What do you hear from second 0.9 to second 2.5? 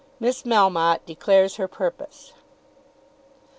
DECLARES HER PURPOSE.